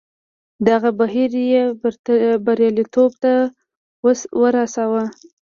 [0.67, 1.63] دغه بهیر یې
[2.45, 3.33] بریالیتوب ته
[4.41, 5.03] ورساوه.